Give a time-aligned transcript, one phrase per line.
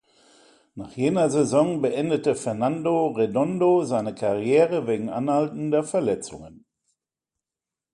[0.73, 6.65] Nach jener Saison beendete Fernando Redondo seine Karriere wegen anhaltender Verletzungen.